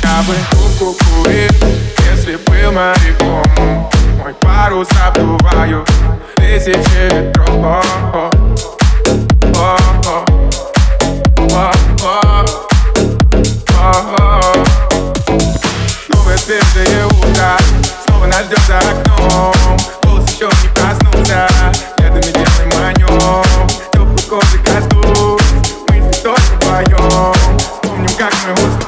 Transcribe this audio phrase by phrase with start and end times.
[0.00, 0.34] Теплый вечер Забываем бы
[0.94, 1.52] курил
[2.10, 3.90] Если был моряком
[4.22, 5.84] Мой парус обдуваю
[6.36, 7.32] Тысячи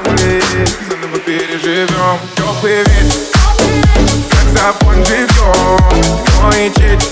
[0.05, 3.20] Улица, мы переживем Теплый вечер
[4.30, 5.28] Как запон живем
[6.27, 7.08] Кино и чечь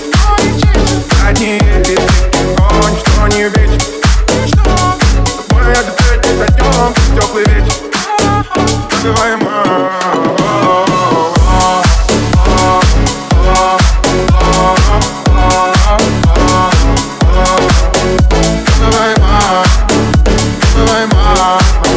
[1.21, 1.97] Задние петли
[2.57, 3.81] Огонь, что не вечер
[5.47, 7.75] Тобой отдыхать не зайдем Теплый вечер
[8.91, 9.45] Называем
[21.35, 21.94] Bye.